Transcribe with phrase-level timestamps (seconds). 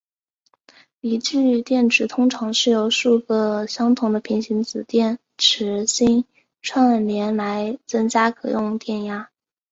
[0.99, 6.25] 锂聚电池通常是由数个相同的平行子电池芯
[6.63, 9.29] 串联来增加可用电压。